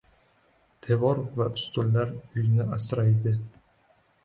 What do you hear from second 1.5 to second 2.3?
ustunlar